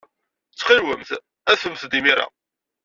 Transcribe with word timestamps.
Ttxil-went, 0.51 1.09
adfemt-d 1.51 1.93
imir-a. 1.99 2.25